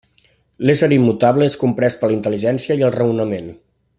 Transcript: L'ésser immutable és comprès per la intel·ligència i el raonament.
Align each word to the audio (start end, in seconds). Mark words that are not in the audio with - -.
L'ésser 0.69 0.89
immutable 0.97 1.49
és 1.51 1.59
comprès 1.65 1.99
per 2.01 2.11
la 2.11 2.17
intel·ligència 2.17 2.79
i 2.81 2.87
el 2.89 2.95
raonament. 2.99 3.55